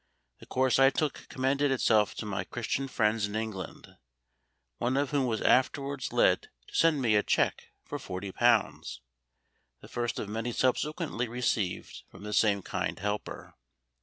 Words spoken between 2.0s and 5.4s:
to my Christian friends in England, one of whom